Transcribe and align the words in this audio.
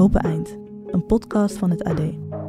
Open 0.00 0.20
Eind, 0.20 0.56
een 0.86 1.06
podcast 1.06 1.58
van 1.58 1.70
het 1.70 1.84
AD. 1.84 2.00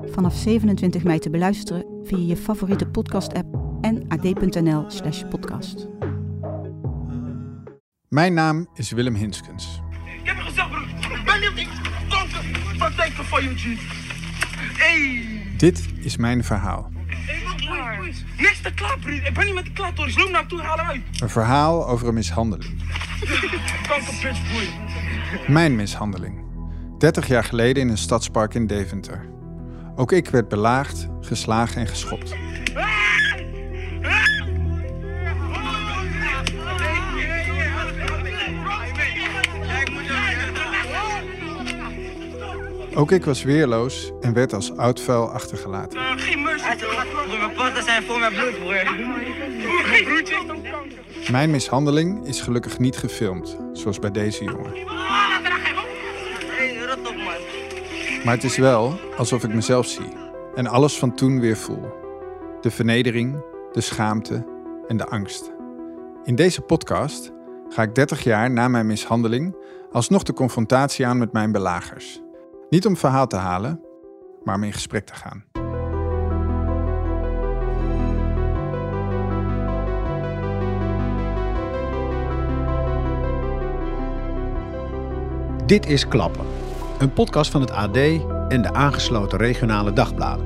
Vanaf 0.05 0.35
27 0.35 1.03
mei 1.03 1.19
te 1.19 1.29
beluisteren 1.29 1.85
via 2.03 2.17
je 2.17 2.37
favoriete 2.37 2.87
podcast-app 2.87 3.55
en 3.81 4.05
ad.nl/slash 4.07 5.23
podcast. 5.29 5.87
Mijn 8.07 8.33
naam 8.33 8.67
is 8.73 8.91
Willem 8.91 9.15
Hinskens. 9.15 9.81
Ik 10.21 10.27
heb 10.27 10.35
je 10.37 10.41
gezegd, 10.41 10.69
broer. 10.69 11.17
Ik 11.17 11.25
ben 11.25 11.55
niet 11.55 11.69
donker 12.09 12.43
van 12.77 12.91
denken 12.97 13.25
van 13.25 13.43
je. 13.43 13.77
Hey. 14.77 15.23
Dit 15.57 15.89
is 15.99 16.17
mijn 16.17 16.43
verhaal. 16.43 16.89
Niks 18.37 18.61
te 18.61 18.73
klaar, 18.73 18.99
broer. 18.99 19.25
Ik 19.25 19.33
ben 19.33 19.45
niet 19.45 19.55
met 19.55 19.65
de 19.65 19.71
klaar, 19.71 19.93
Loop 19.95 20.29
naar 20.31 20.47
toe, 20.47 20.61
haal 20.61 20.77
uit. 20.77 21.01
Een 21.21 21.29
verhaal 21.29 21.87
over 21.87 22.07
een 22.07 22.13
mishandeling. 22.13 22.73
Kanker, 23.87 24.13
bitch. 24.21 25.47
Mijn 25.47 25.75
mishandeling. 25.75 26.50
30 27.01 27.27
jaar 27.27 27.43
geleden 27.43 27.83
in 27.83 27.89
een 27.89 27.97
stadspark 27.97 28.53
in 28.53 28.67
Deventer. 28.67 29.29
Ook 29.95 30.11
ik 30.11 30.29
werd 30.29 30.47
belaagd, 30.47 31.07
geslagen 31.21 31.81
en 31.81 31.87
geschopt. 31.87 32.33
Ook 42.93 43.11
ik 43.11 43.25
was 43.25 43.43
weerloos 43.43 44.11
en 44.21 44.33
werd 44.33 44.53
als 44.53 44.77
oud 44.77 45.01
vuil 45.01 45.29
achtergelaten. 45.29 45.99
Mercy. 45.99 46.35
Mijn 46.35 47.53
potten 47.55 47.83
zijn 47.83 48.03
bloed, 48.05 48.59
broer. 48.59 48.83
Mijn 51.31 51.51
mishandeling 51.51 52.27
is 52.27 52.41
gelukkig 52.41 52.79
niet 52.79 52.97
gefilmd, 52.97 53.57
zoals 53.73 53.99
bij 53.99 54.11
deze 54.11 54.43
jongen. 54.43 54.73
Maar 58.23 58.33
het 58.33 58.43
is 58.43 58.57
wel 58.57 58.99
alsof 59.17 59.43
ik 59.43 59.53
mezelf 59.53 59.85
zie 59.85 60.13
en 60.55 60.67
alles 60.67 60.97
van 60.97 61.15
toen 61.15 61.39
weer 61.39 61.57
voel. 61.57 61.93
De 62.61 62.71
vernedering, 62.71 63.43
de 63.71 63.81
schaamte 63.81 64.45
en 64.87 64.97
de 64.97 65.05
angst. 65.05 65.51
In 66.23 66.35
deze 66.35 66.61
podcast 66.61 67.31
ga 67.69 67.81
ik 67.81 67.95
30 67.95 68.23
jaar 68.23 68.51
na 68.51 68.67
mijn 68.67 68.87
mishandeling 68.87 69.55
alsnog 69.91 70.23
de 70.23 70.33
confrontatie 70.33 71.05
aan 71.05 71.17
met 71.17 71.31
mijn 71.31 71.51
belagers. 71.51 72.21
Niet 72.69 72.85
om 72.85 72.97
verhaal 72.97 73.27
te 73.27 73.35
halen, 73.35 73.81
maar 74.43 74.55
om 74.55 74.63
in 74.63 74.73
gesprek 74.73 75.05
te 75.05 75.13
gaan. 75.13 75.45
Dit 85.65 85.85
is 85.85 86.07
Klappen, 86.07 86.45
een 87.01 87.13
podcast 87.13 87.51
van 87.51 87.61
het 87.61 87.71
AD 87.71 87.97
en 88.47 88.61
de 88.61 88.73
aangesloten 88.73 89.37
regionale 89.37 89.93
dagbladen. 89.93 90.45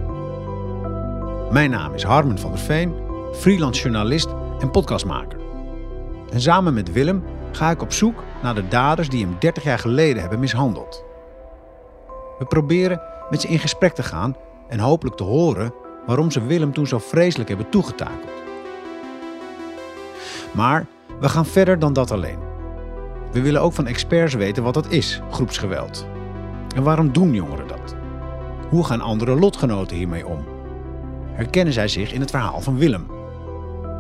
Mijn 1.52 1.70
naam 1.70 1.94
is 1.94 2.04
Harmen 2.04 2.40
van 2.40 2.52
der 2.52 2.60
Veen, 2.60 2.94
freelance 3.34 3.82
journalist 3.82 4.28
en 4.60 4.72
podcastmaker. 4.72 5.40
En 6.32 6.42
samen 6.42 6.74
met 6.74 6.92
Willem 6.92 7.24
ga 7.52 7.72
ik 7.72 7.82
op 7.82 7.92
zoek 7.92 8.24
naar 8.42 8.56
de 8.56 8.68
daders 8.68 9.10
die 9.10 9.26
hem 9.26 9.36
30 9.40 9.64
jaar 9.64 9.80
geleden 9.80 10.22
hebben 10.22 10.40
mishandeld. 10.40 11.04
We 12.40 12.46
proberen 12.46 13.02
met 13.30 13.42
ze 13.42 13.48
in 13.48 13.60
gesprek 13.60 13.94
te 13.94 14.04
gaan 14.04 14.36
en 14.68 14.80
hopelijk 14.80 15.16
te 15.16 15.24
horen 15.24 15.74
waarom 16.06 16.32
ze 16.32 16.46
Willem 16.46 16.74
toen 16.74 16.88
zo 16.88 17.00
vreselijk 17.00 17.50
hebben 17.50 17.70
toegetakeld. 17.70 18.34
Maar 20.52 20.86
we 21.20 21.30
gaan 21.30 21.46
verder 21.46 21.80
dan 21.80 21.94
dat 21.94 22.12
alleen. 22.12 22.40
We 23.32 23.42
willen 23.42 23.62
ook 23.62 23.74
van 23.74 23.88
experts 23.88 24.34
weten 24.34 24.64
wat 24.64 24.74
dat 24.74 24.90
is, 24.90 25.22
groepsgeweld. 25.32 26.08
En 26.76 26.84
waarom 26.84 27.14
doen 27.14 27.34
jongeren 27.34 27.68
dat? 27.68 27.96
Hoe 28.70 28.86
gaan 28.86 29.02
andere 29.02 29.36
lotgenoten 29.36 29.98
hiermee 29.98 30.28
om? 30.28 30.46
Herkennen 31.32 31.74
zij 31.74 31.88
zich 31.88 32.14
in 32.14 32.20
het 32.20 32.30
verhaal 32.30 32.62
van 32.62 32.78
Willem? 32.78 33.08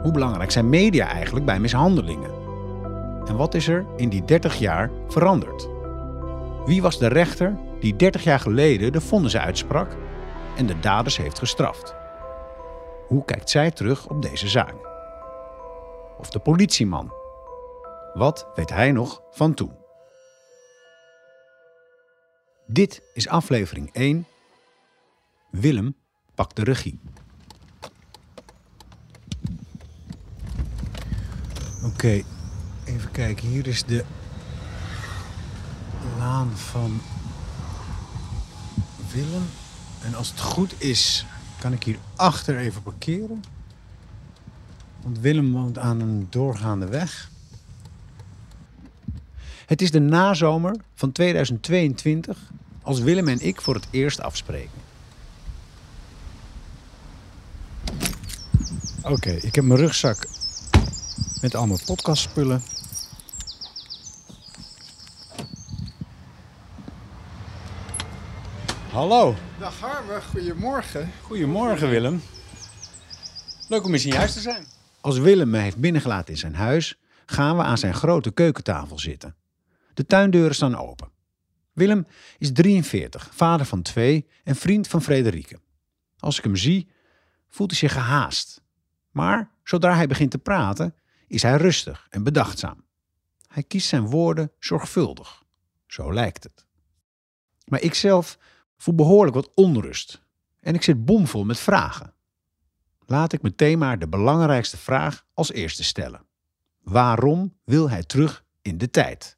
Hoe 0.02 0.12
belangrijk 0.12 0.52
zijn 0.52 0.69
media 0.69 1.08
eigenlijk 1.08 1.46
bij 1.46 1.59
mishandelingen? 1.59 2.31
En 3.28 3.35
wat 3.38 3.53
is 3.53 3.68
er 3.68 3.85
in 3.96 4.09
die 4.09 4.25
30 4.25 4.59
jaar 4.59 4.91
veranderd? 5.08 5.69
Wie 6.66 6.81
was 6.81 7.00
de 7.00 7.08
rechter 7.08 7.58
die 7.80 7.96
30 7.96 8.24
jaar 8.24 8.40
geleden 8.40 8.91
de 8.91 9.02
vonnissen 9.02 9.41
uitsprak 9.41 9.96
en 10.58 10.66
de 10.66 10.80
daders 10.80 11.18
heeft 11.18 11.40
gestraft? 11.40 11.96
Hoe 13.08 13.25
kijkt 13.25 13.50
zij 13.50 13.72
terug 13.72 14.08
op 14.08 14.22
deze 14.22 14.47
zaak? 14.47 14.75
Of 16.18 16.30
de 16.30 16.40
politieman? 16.40 17.14
Wat 18.14 18.47
weet 18.56 18.69
hij 18.69 18.91
nog 18.91 19.22
van 19.31 19.53
toen? 19.53 19.84
Dit 22.68 23.02
is 23.14 23.28
aflevering 23.28 23.90
1. 23.94 24.26
Willem 25.50 25.96
pakt 26.36 26.56
de 26.56 26.64
regie. 26.64 27.00
Oké, 31.84 32.24
even 32.86 33.12
kijken. 33.12 33.48
Hier 33.48 33.68
is 33.68 33.84
de 33.84 34.06
laan 36.18 36.58
van 36.58 37.02
Willem. 39.12 39.46
En 40.03 40.16
als 40.16 40.30
het 40.30 40.40
goed 40.40 40.82
is, 40.82 41.26
kan 41.59 41.74
ik 41.74 41.84
hier 41.84 41.97
achter 42.16 42.58
even 42.58 42.84
parkeren. 42.84 43.44
Want 45.02 45.20
Willem 45.20 45.52
woont 45.52 45.78
aan 45.78 46.00
een 46.00 46.28
doorgaande 46.30 46.88
weg. 46.88 47.30
Het 49.66 49.81
is 49.81 49.92
de 49.92 50.00
nazomer 50.00 50.76
van 50.94 51.12
2022 51.12 52.38
als 52.81 53.00
Willem 53.00 53.28
en 53.28 53.40
ik 53.40 53.62
voor 53.62 53.74
het 53.74 53.88
eerst 53.92 54.22
afspreken. 54.22 54.84
Oké, 59.03 59.30
ik 59.30 59.56
heb 59.56 59.64
mijn 59.64 59.80
rugzak 59.80 60.28
met 61.42 61.56
allemaal 61.56 61.80
podcastspullen. 61.86 62.62
Hallo. 68.92 69.36
Dag 69.59 69.80
Harme, 69.80 70.22
goedemorgen. 70.32 71.12
Goedemorgen 71.22 71.90
Willem. 71.90 72.22
Leuk 73.68 73.86
om 73.86 73.94
eens 73.94 74.06
in 74.06 74.12
je 74.12 74.18
huis 74.18 74.34
te 74.34 74.40
zijn. 74.40 74.66
Als 75.02 75.18
Willem 75.18 75.50
me 75.50 75.58
heeft 75.58 75.78
binnengelaten 75.78 76.34
in 76.34 76.40
zijn 76.40 76.56
huis, 76.56 76.97
gaan 77.26 77.58
we 77.58 77.64
aan 77.64 77.78
zijn 77.78 77.94
grote 77.94 78.32
keukentafel 78.32 79.00
zitten. 79.00 79.36
De 79.96 80.06
tuindeuren 80.06 80.56
staan 80.56 80.76
open. 80.76 81.10
Willem 81.74 82.08
is 82.38 82.52
43, 82.52 83.30
vader 83.34 83.66
van 83.66 83.82
twee 83.82 84.28
en 84.44 84.56
vriend 84.56 84.88
van 84.88 85.02
Frederike. 85.02 85.60
Als 86.18 86.38
ik 86.38 86.44
hem 86.44 86.56
zie, 86.56 86.90
voelt 87.48 87.70
hij 87.70 87.80
zich 87.80 87.92
gehaast. 87.92 88.62
Maar 89.12 89.52
zodra 89.64 89.96
hij 89.96 90.08
begint 90.08 90.32
te 90.32 90.38
praten, 90.38 90.96
is 91.28 91.42
hij 91.42 91.58
rustig 91.58 92.08
en 92.10 92.24
bedachtzaam. 92.24 92.84
Hij 93.48 93.64
kiest 93.64 93.88
zijn 93.88 94.06
woorden 94.06 94.52
zorgvuldig. 94.60 95.44
Zo 95.88 96.14
lijkt 96.14 96.44
het. 96.44 96.66
Maar 97.66 97.82
ik 97.82 97.94
zelf 97.94 98.38
voel 98.78 98.96
behoorlijk 98.96 99.36
wat 99.36 99.53
onrust 99.53 100.22
en 100.59 100.76
ik 100.76 100.84
zit 100.84 101.06
bomvol 101.06 101.44
met 101.44 101.59
vragen. 101.59 102.14
Laat 103.06 103.34
ik 103.34 103.41
meteen 103.41 103.78
maar 103.78 104.00
de 104.00 104.08
belangrijkste 104.08 104.78
vraag 104.78 105.26
als 105.34 105.52
eerste 105.52 105.84
stellen. 105.84 106.26
Waarom 106.82 107.58
wil 107.64 107.90
hij 107.90 108.03
terug 108.03 108.46
in 108.62 108.78
de 108.78 108.90
tijd? 108.90 109.38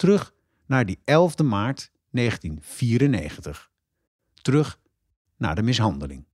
Terug 0.00 0.32
naar 0.66 0.86
die 0.86 0.98
11 1.04 1.38
maart 1.38 1.90
1994. 2.10 3.70
Terug 4.42 4.78
naar 5.36 5.54
de 5.54 5.62
mishandeling. 5.62 6.24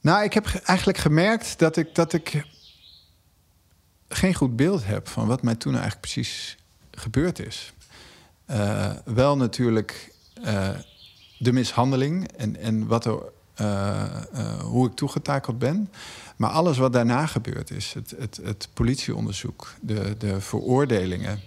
Nou, 0.00 0.24
ik 0.24 0.32
heb 0.32 0.46
ge- 0.46 0.60
eigenlijk 0.60 0.98
gemerkt 0.98 1.58
dat 1.58 1.76
ik, 1.76 1.94
dat 1.94 2.12
ik 2.12 2.44
geen 4.08 4.34
goed 4.34 4.56
beeld 4.56 4.84
heb 4.84 5.08
van 5.08 5.26
wat 5.26 5.42
mij 5.42 5.54
toen 5.54 5.72
eigenlijk 5.72 6.00
precies 6.00 6.58
gebeurd 6.90 7.38
is. 7.38 7.72
Eh, 8.44 8.96
wel 9.04 9.36
natuurlijk 9.36 10.14
eh, 10.42 10.78
de 11.38 11.52
mishandeling 11.52 12.32
en, 12.32 12.56
en 12.56 12.86
wat 12.86 13.04
er, 13.04 13.22
eh, 13.54 14.60
hoe 14.60 14.86
ik 14.88 14.94
toegetakeld 14.94 15.58
ben. 15.58 15.90
Maar 16.36 16.50
alles 16.50 16.78
wat 16.78 16.92
daarna 16.92 17.26
gebeurd 17.26 17.70
is, 17.70 17.92
het, 17.92 18.14
het, 18.18 18.36
het 18.42 18.68
politieonderzoek, 18.72 19.74
de, 19.80 20.14
de 20.18 20.40
veroordelingen, 20.40 21.40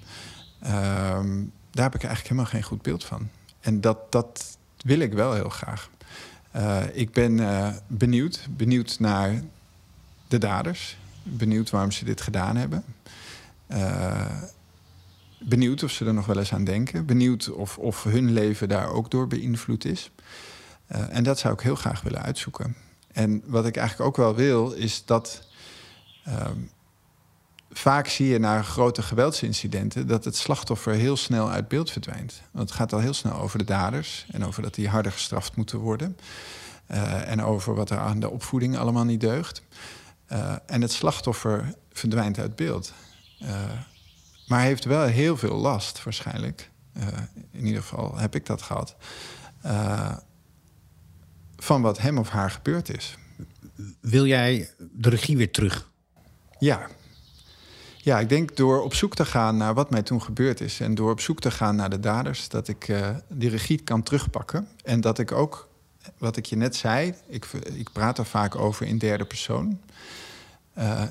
ehm, 0.60 1.44
daar 1.72 1.84
heb 1.84 1.96
ik 1.96 2.04
eigenlijk 2.04 2.24
helemaal 2.24 2.46
geen 2.46 2.64
goed 2.64 2.82
beeld 2.82 3.04
van. 3.04 3.30
en 3.60 3.82
dat, 3.82 4.12
dat 4.12 4.58
wil 4.78 5.00
ik 5.00 5.14
wel 5.14 5.34
heel 5.34 5.50
graag. 5.50 5.90
Uh, 6.56 6.84
ik 6.94 7.12
ben 7.12 7.38
uh, 7.38 7.74
benieuwd, 7.88 8.48
benieuwd 8.50 9.00
naar 9.00 9.42
de 10.28 10.38
daders. 10.38 10.98
Benieuwd 11.24 11.70
waarom 11.70 11.92
ze 11.92 12.06
dit 12.06 12.22
gedaan 12.22 12.56
hebben. 12.56 12.84
Uh, 13.68 14.42
benieuwd 15.40 15.84
of 15.84 15.92
ze 15.92 16.06
er 16.06 16.14
nog 16.14 16.26
wel 16.26 16.38
eens 16.38 16.54
aan 16.54 16.64
denken. 16.64 17.06
Benieuwd 17.06 17.52
of, 17.52 17.78
of 17.78 18.04
hun 18.04 18.34
leven 18.34 18.70
daar 18.70 18.90
ook 18.90 19.12
door 19.12 19.28
beïnvloed 19.28 19.86
is. 19.86 20.12
en 20.88 21.24
dat 21.24 21.40
zou 21.40 21.54
ik 21.54 21.60
heel 21.60 21.76
graag 21.76 22.02
willen 22.02 22.22
uitzoeken. 22.22 22.76
En 23.12 23.42
wat 23.46 23.66
ik 23.66 23.78
eigenlijk 23.78 24.10
ook 24.10 24.18
wel 24.18 24.36
wil, 24.36 24.72
is 24.72 25.06
dat 25.06 25.48
ehm, 26.24 26.60
vaak 27.78 28.08
zie 28.08 28.28
je 28.28 28.40
na 28.40 28.62
grote 28.62 29.02
geweldsincidenten 29.02 30.08
dat 30.08 30.26
het 30.26 30.36
slachtoffer 30.36 30.94
heel 30.94 31.18
snel 31.18 31.50
uit 31.50 31.68
beeld 31.68 31.92
verdwijnt. 31.92 32.42
Want 32.52 32.70
het 32.70 32.78
gaat 32.78 32.94
al 32.94 33.00
heel 33.00 33.14
snel 33.14 33.34
over 33.34 33.58
de 33.58 33.64
daders 33.64 34.26
en 34.32 34.46
over 34.46 34.62
dat 34.62 34.74
die 34.74 34.90
harder 34.90 35.12
gestraft 35.12 35.56
moeten 35.56 35.80
worden. 35.80 36.18
Uh, 36.92 37.30
en 37.30 37.44
over 37.44 37.76
wat 37.76 37.90
er 37.90 37.98
aan 37.98 38.20
de 38.20 38.30
opvoeding 38.30 38.78
allemaal 38.78 39.04
niet 39.04 39.20
deugt. 39.20 39.62
Uh, 40.32 40.56
en 40.66 40.82
het 40.82 40.92
slachtoffer 40.92 41.74
verdwijnt 41.92 42.40
uit 42.40 42.56
beeld. 42.56 42.94
Uh, 43.42 43.50
maar 44.48 44.62
heeft 44.62 44.86
wel 44.86 45.06
heel 45.06 45.38
veel 45.38 45.56
last, 45.56 46.04
waarschijnlijk. 46.04 46.70
in 47.52 47.66
ieder 47.66 47.82
geval 47.82 48.18
heb 48.18 48.36
ik 48.36 48.46
dat 48.46 48.62
gehad. 48.62 48.96
van 51.58 51.82
wat 51.82 51.98
hem 51.98 52.18
of 52.18 52.30
haar 52.30 52.52
gebeurd 52.52 52.98
is. 52.98 53.18
Wil 54.02 54.26
jij 54.26 54.70
de 54.92 55.10
regie 55.10 55.38
weer 55.38 55.52
terug? 55.52 55.90
Ja, 56.60 56.88
ja, 58.06 58.20
ik 58.20 58.30
denk 58.30 58.56
door 58.56 58.84
op 58.84 58.94
zoek 58.94 59.16
te 59.16 59.26
gaan 59.26 59.58
naar 59.58 59.74
wat 59.74 59.90
mij 59.90 60.02
toen 60.02 60.22
gebeurd 60.22 60.62
is 60.62 60.80
en 60.80 60.96
door 60.96 61.12
op 61.12 61.20
zoek 61.20 61.40
te 61.40 61.52
gaan 61.52 61.76
naar 61.76 61.90
de 61.90 62.00
daders, 62.00 62.50
dat 62.50 62.68
ik 62.68 62.88
uh, 62.88 63.10
die 63.28 63.50
regie 63.50 63.82
kan 63.82 64.04
terugpakken. 64.04 64.68
En 64.84 65.02
dat 65.02 65.20
ik 65.20 65.32
ook, 65.32 65.70
wat 66.18 66.38
ik 66.38 66.46
je 66.46 66.56
net 66.56 66.76
zei, 66.76 67.14
ik, 67.28 67.46
ik 67.74 67.92
praat 67.92 68.18
er 68.18 68.26
vaak 68.26 68.56
over 68.56 68.86
in 68.86 68.98
derde 68.98 69.26
persoon. 69.26 69.80
Uh, 70.78 71.04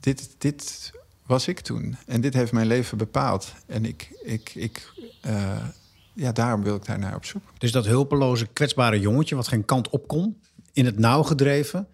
dit, 0.00 0.34
dit 0.38 0.92
was 1.26 1.48
ik 1.48 1.60
toen 1.60 1.96
en 2.06 2.20
dit 2.20 2.34
heeft 2.34 2.52
mijn 2.52 2.66
leven 2.66 2.98
bepaald. 2.98 3.52
En 3.66 3.84
ik, 3.84 4.10
ik, 4.22 4.54
ik, 4.54 4.92
uh, 5.26 5.66
ja, 6.12 6.32
daarom 6.32 6.62
wil 6.62 6.76
ik 6.76 6.84
daar 6.84 6.98
naar 6.98 7.14
op 7.14 7.24
zoek. 7.24 7.42
Dus 7.58 7.72
dat 7.72 7.86
hulpeloze, 7.86 8.46
kwetsbare 8.46 9.00
jongetje 9.00 9.34
wat 9.34 9.48
geen 9.48 9.64
kant 9.64 9.88
op 9.88 10.08
kon, 10.08 10.40
in 10.72 10.84
het 10.84 10.98
nauw 10.98 11.22
gedreven, 11.22 11.88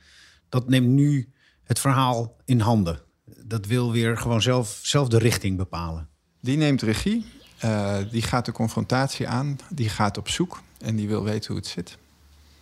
dat 0.48 0.68
neemt 0.68 0.88
nu 0.88 1.32
het 1.62 1.78
verhaal 1.78 2.36
in 2.44 2.60
handen 2.60 3.06
dat 3.48 3.66
wil 3.66 3.92
weer 3.92 4.16
gewoon 4.16 4.42
zelf, 4.42 4.80
zelf 4.82 5.08
de 5.08 5.18
richting 5.18 5.56
bepalen. 5.56 6.08
Die 6.40 6.56
neemt 6.56 6.82
regie, 6.82 7.24
uh, 7.64 7.96
die 8.10 8.22
gaat 8.22 8.44
de 8.44 8.52
confrontatie 8.52 9.28
aan, 9.28 9.58
die 9.70 9.88
gaat 9.88 10.18
op 10.18 10.28
zoek 10.28 10.62
en 10.78 10.96
die 10.96 11.08
wil 11.08 11.24
weten 11.24 11.46
hoe 11.46 11.56
het 11.56 11.66
zit. 11.66 11.98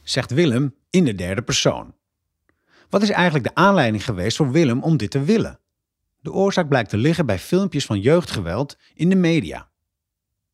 Zegt 0.03 0.31
Willem 0.31 0.75
in 0.91 1.05
de 1.05 1.15
derde 1.15 1.43
persoon. 1.43 1.95
Wat 2.89 3.03
is 3.03 3.11
eigenlijk 3.11 3.45
de 3.45 3.55
aanleiding 3.55 4.05
geweest 4.05 4.37
voor 4.37 4.51
Willem 4.51 4.83
om 4.83 4.97
dit 4.97 5.11
te 5.11 5.23
willen? 5.23 5.59
De 6.21 6.33
oorzaak 6.33 6.69
blijkt 6.69 6.91
te 6.91 6.97
liggen 6.97 7.27
bij 7.27 7.39
filmpjes 7.39 7.87
van 7.87 8.01
jeugdgeweld 8.01 8.79
in 8.95 9.09
de 9.09 9.17
media. 9.17 9.69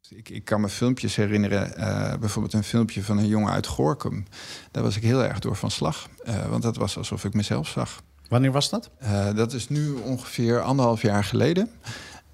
Ik, 0.08 0.28
ik 0.28 0.44
kan 0.44 0.60
me 0.60 0.68
filmpjes 0.68 1.16
herinneren, 1.16 1.78
uh, 1.78 2.16
bijvoorbeeld 2.16 2.54
een 2.54 2.64
filmpje 2.64 3.02
van 3.02 3.18
een 3.18 3.26
jongen 3.26 3.52
uit 3.52 3.66
Gorkum. 3.66 4.24
Daar 4.70 4.82
was 4.82 4.96
ik 4.96 5.02
heel 5.02 5.24
erg 5.24 5.38
door 5.38 5.56
van 5.56 5.70
slag, 5.70 6.08
uh, 6.24 6.48
want 6.48 6.62
dat 6.62 6.76
was 6.76 6.96
alsof 6.96 7.24
ik 7.24 7.34
mezelf 7.34 7.68
zag. 7.68 8.02
Wanneer 8.32 8.52
was 8.52 8.70
dat? 8.70 8.90
Uh, 9.02 9.34
dat 9.34 9.52
is 9.52 9.68
nu 9.68 9.92
ongeveer 9.92 10.60
anderhalf 10.60 11.02
jaar 11.02 11.24
geleden. 11.24 11.68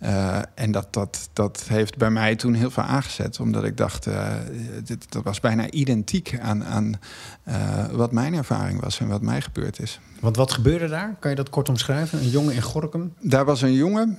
Uh, 0.02 0.38
en 0.54 0.72
dat, 0.72 0.86
dat, 0.90 1.28
dat 1.32 1.64
heeft 1.68 1.96
bij 1.96 2.10
mij 2.10 2.36
toen 2.36 2.54
heel 2.54 2.70
veel 2.70 2.82
aangezet. 2.82 3.40
Omdat 3.40 3.64
ik 3.64 3.76
dacht, 3.76 4.06
uh, 4.06 4.32
dit, 4.84 5.12
dat 5.12 5.24
was 5.24 5.40
bijna 5.40 5.70
identiek 5.70 6.38
aan, 6.40 6.64
aan 6.64 7.00
wat 7.92 8.12
mijn 8.12 8.34
ervaring 8.34 8.80
was 8.80 9.00
en 9.00 9.08
wat 9.08 9.22
mij 9.22 9.40
gebeurd 9.40 9.80
is. 9.80 10.00
Want 10.20 10.36
wat 10.36 10.52
gebeurde 10.52 10.88
daar? 10.88 11.16
Kan 11.18 11.30
je 11.30 11.36
dat 11.36 11.50
kort 11.50 11.68
omschrijven? 11.68 12.18
Een 12.18 12.28
jongen 12.28 12.54
in 12.54 12.62
Gorkum? 12.62 13.14
Daar 13.20 13.44
was 13.44 13.62
een 13.62 13.72
jongen 13.72 14.18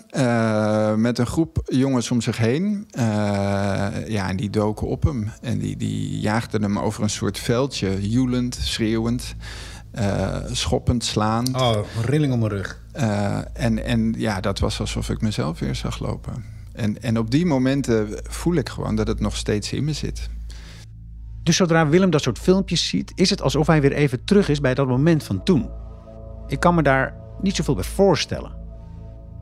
met 1.02 1.18
een 1.18 1.28
groep 1.28 1.62
jongens 1.66 2.12
om 2.12 2.22
zich 2.22 2.38
heen. 2.38 2.88
ja, 4.08 4.30
en 4.30 4.36
die 4.36 4.50
doken 4.50 4.88
op 4.88 5.04
hem. 5.04 5.32
En 5.42 5.58
die, 5.58 5.78
die 5.78 6.20
jaagden 6.20 6.62
hem 6.62 6.80
over 6.80 7.04
een 7.04 7.10
soort 7.10 7.40
veldje, 7.40 8.10
joelend, 8.10 8.56
schreeuwend. 8.62 9.36
Uh, 9.96 10.38
schoppend, 10.52 11.04
slaan. 11.04 11.60
Oh, 11.60 11.78
rilling 12.02 12.34
om 12.34 12.40
mijn 12.40 12.52
rug. 12.52 12.82
Uh, 12.96 13.38
en, 13.54 13.84
en 13.84 14.14
ja, 14.18 14.40
dat 14.40 14.60
was 14.60 14.80
alsof 14.80 15.10
ik 15.10 15.22
mezelf 15.22 15.60
weer 15.60 15.76
zag 15.76 16.00
lopen. 16.00 16.44
En, 16.74 17.02
en 17.02 17.18
op 17.18 17.32
die 17.32 17.46
momenten 17.46 18.10
voel 18.24 18.56
ik 18.56 18.70
gewoon 18.70 18.96
dat 18.96 19.08
het 19.08 19.20
nog 19.20 19.36
steeds 19.36 19.74
in 19.74 19.84
me 19.84 19.94
zit. 19.94 20.30
Dus 21.44 21.56
zodra 21.56 21.88
Willem 21.88 22.10
dat 22.10 22.22
soort 22.22 22.40
filmpjes 22.40 22.88
ziet, 22.88 23.12
is 23.16 23.30
het 23.30 23.42
alsof 23.42 23.68
hij 23.68 23.82
weer 23.82 23.94
even 23.94 24.24
terug 24.24 24.50
is 24.50 24.62
bij 24.62 24.74
dat 24.74 24.88
moment 24.88 25.24
van 25.24 25.44
toen. 25.44 25.70
Ik 26.48 26.60
kan 26.60 26.76
me 26.76 26.82
daar 26.82 27.16
niet 27.42 27.56
zoveel 27.56 27.76
bij 27.76 27.84
voorstellen. 27.84 28.58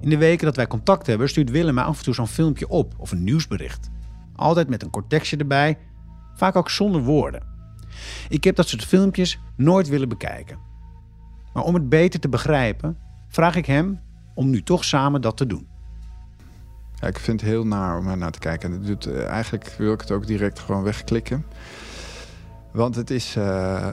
In 0.02 0.10
de 0.10 0.18
weken 0.18 0.46
dat 0.46 0.56
wij 0.56 0.68
contact 0.68 1.08
hebben, 1.08 1.30
stuurt 1.30 1.52
Willem 1.52 1.74
mij 1.74 1.84
af 1.84 1.98
en 1.98 2.04
toe 2.04 2.14
zo'n 2.14 2.28
filmpje 2.28 2.68
op 2.68 2.94
of 2.98 3.12
een 3.12 3.24
nieuwsbericht. 3.24 3.90
Altijd 4.36 4.70
met 4.70 4.84
een 4.84 4.90
kort 4.90 5.10
tekstje 5.10 5.38
erbij, 5.38 5.78
vaak 6.36 6.56
ook 6.56 6.70
zonder 6.70 7.02
woorden. 7.02 7.57
Ik 8.30 8.44
heb 8.44 8.56
dat 8.56 8.68
soort 8.68 8.86
filmpjes 8.86 9.40
nooit 9.56 9.88
willen 9.88 10.10
bekijken. 10.10 10.58
Maar 11.54 11.64
om 11.64 11.74
het 11.74 11.90
beter 11.90 12.20
te 12.20 12.30
begrijpen, 12.30 12.98
vraag 13.28 13.56
ik 13.56 13.66
hem 13.66 14.00
om 14.34 14.50
nu 14.50 14.64
toch 14.64 14.84
samen 14.84 15.22
dat 15.22 15.38
te 15.38 15.46
doen. 15.46 15.68
Ja, 16.96 17.08
ik 17.08 17.20
vind 17.20 17.42
het 17.42 17.50
heel 17.50 17.66
naar 17.66 17.98
om 17.98 18.08
er 18.08 18.18
naar 18.18 18.32
te 18.32 18.40
kijken. 18.40 18.86
Doet, 18.86 19.08
uh, 19.08 19.26
eigenlijk 19.26 19.76
wil 19.78 19.94
ik 19.94 20.02
het 20.02 20.12
ook 20.12 20.28
direct 20.28 20.60
gewoon 20.60 20.84
wegklikken. 20.84 21.46
Want 22.72 22.96
het 22.96 23.10
is 23.10 23.36
uh, 23.36 23.88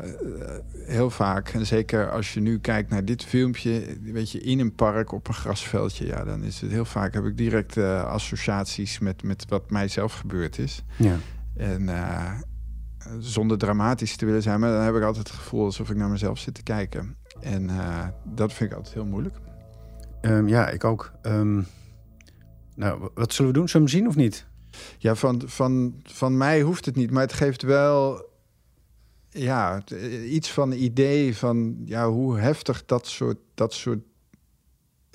heel 0.73 1.11
vaak, 1.11 1.49
en 1.49 1.67
zeker 1.67 2.11
als 2.11 2.35
je 2.35 2.41
nu 2.41 2.59
kijkt 2.59 2.91
naar 2.91 3.05
dit 3.05 3.25
filmpje, 3.25 3.97
weet 4.03 4.31
je, 4.31 4.41
in 4.41 4.61
een 4.61 4.75
park 4.75 5.13
op 5.13 5.29
een 5.29 5.35
grasveldje, 5.35 6.07
ja, 6.07 6.25
dan 6.25 6.43
is 6.43 6.61
het 6.61 6.71
heel 6.71 6.85
vaak 6.85 7.15
heb 7.15 7.25
ik 7.25 7.37
direct 7.37 7.77
uh, 7.77 8.05
associaties 8.05 8.99
met, 8.99 9.23
met 9.23 9.45
wat 9.49 9.71
mij 9.71 9.89
zelf 9.89 10.13
gebeurd 10.13 10.59
is. 10.59 10.83
Ja. 10.97 11.17
En 11.57 11.89
zonder 13.19 13.59
dramatisch 13.59 14.17
te 14.17 14.27
willen 14.27 14.43
zijn, 14.43 14.61
maar 14.61 14.71
dan 14.71 14.83
heb 14.83 14.95
ik 14.95 15.03
altijd 15.03 15.29
het 15.29 15.37
gevoel 15.37 15.65
alsof 15.65 15.91
ik 15.91 15.97
naar 15.97 16.09
mezelf 16.09 16.39
zit 16.39 16.55
te 16.55 16.63
kijken. 16.63 17.17
En 17.41 17.63
uh, 17.69 18.07
dat 18.25 18.53
vind 18.53 18.71
ik 18.71 18.77
altijd 18.77 18.95
heel 18.95 19.07
moeilijk. 19.07 19.37
Um, 20.21 20.49
ja, 20.49 20.69
ik 20.69 20.85
ook. 20.85 21.13
Um, 21.23 21.67
nou, 22.75 23.09
wat 23.15 23.33
zullen 23.33 23.53
we 23.53 23.59
doen? 23.59 23.69
Zullen 23.69 23.87
we 23.87 23.93
hem 23.93 24.01
zien 24.01 24.09
of 24.11 24.17
niet? 24.17 24.47
Ja, 24.99 25.15
van, 25.15 25.43
van, 25.47 25.95
van 26.03 26.37
mij 26.37 26.61
hoeft 26.61 26.85
het 26.85 26.97
niet, 26.97 27.11
maar 27.11 27.23
het 27.23 27.33
geeft 27.33 27.63
wel 27.63 28.29
ja, 29.29 29.83
iets 30.25 30.53
van 30.53 30.73
idee 30.73 31.37
van 31.37 31.77
ja, 31.85 32.09
hoe 32.09 32.39
heftig 32.39 32.85
dat 32.85 33.07
soort, 33.07 33.39
dat 33.55 33.73
soort 33.73 34.01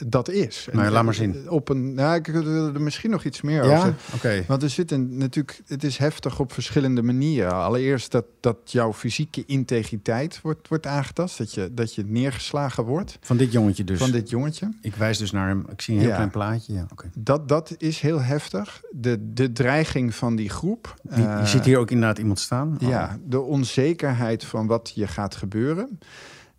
dat 0.07 0.29
is. 0.29 0.67
Nou, 0.71 0.85
ja, 0.85 0.91
laat 0.91 1.03
maar 1.03 1.13
zien. 1.13 1.49
Op 1.49 1.69
een, 1.69 1.93
nou, 1.93 2.15
ik 2.15 2.27
wil 2.27 2.73
er 2.73 2.81
misschien 2.81 3.09
nog 3.09 3.23
iets 3.23 3.41
meer 3.41 3.65
ja? 3.65 3.77
over 3.77 3.87
Oké. 3.89 4.15
Okay. 4.15 4.43
Want 4.47 4.63
er 4.63 4.69
zit 4.69 4.91
een, 4.91 5.17
natuurlijk, 5.17 5.61
het 5.67 5.83
is 5.83 5.97
heftig 5.97 6.39
op 6.39 6.53
verschillende 6.53 7.01
manieren. 7.01 7.53
Allereerst 7.53 8.11
dat, 8.11 8.25
dat 8.39 8.57
jouw 8.65 8.93
fysieke 8.93 9.43
integriteit 9.45 10.41
wordt, 10.41 10.67
wordt 10.67 10.85
aangetast. 10.87 11.37
Dat 11.37 11.53
je, 11.53 11.69
dat 11.73 11.95
je 11.95 12.03
neergeslagen 12.07 12.83
wordt. 12.83 13.17
Van 13.21 13.37
dit 13.37 13.51
jongetje 13.51 13.83
dus? 13.83 13.99
Van 13.99 14.11
dit 14.11 14.29
jongetje. 14.29 14.73
Ik 14.81 14.95
wijs 14.95 15.17
dus 15.17 15.31
naar 15.31 15.47
hem. 15.47 15.65
Ik 15.71 15.81
zie 15.81 15.93
een 15.93 15.99
heel 15.99 16.09
Ja. 16.09 16.15
klein 16.15 16.29
plaatje. 16.31 16.73
Ja, 16.73 16.85
oké. 16.91 17.09
Dat, 17.17 17.47
dat 17.47 17.75
is 17.77 17.99
heel 17.99 18.21
heftig. 18.21 18.81
De, 18.91 19.33
de 19.33 19.51
dreiging 19.51 20.15
van 20.15 20.35
die 20.35 20.49
groep. 20.49 20.95
Die- 21.03 21.25
Eh, 21.25 21.39
je 21.39 21.47
ziet 21.47 21.65
hier 21.65 21.77
ook 21.77 21.91
inderdaad 21.91 22.17
iemand 22.17 22.39
staan. 22.39 22.77
Oh. 22.83 22.89
Ja, 22.89 23.17
de 23.25 23.39
onzekerheid 23.39 24.43
van 24.45 24.67
wat 24.67 24.91
je 24.95 25.07
gaat 25.07 25.35
gebeuren. 25.35 25.99